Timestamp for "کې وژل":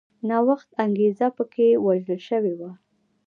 1.53-2.19